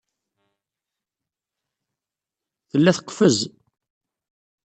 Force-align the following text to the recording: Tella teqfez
Tella 2.69 2.91
teqfez 2.97 3.37